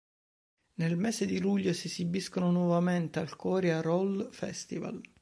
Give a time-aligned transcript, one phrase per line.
[0.77, 4.99] Nel mese di luglio si esibiscono nuovamente al Koria-Roll festival.